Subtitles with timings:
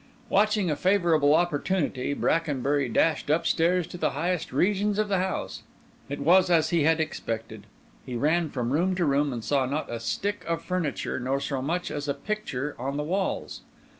[0.29, 5.61] Watching a favourable opportunity, Brackenbury dashed upstairs to the highest regions of the house.
[6.09, 7.67] It was as he had expected.
[8.03, 11.61] He ran from room to room, and saw not a stick of furniture nor so
[11.61, 13.61] much as a picture on the walls.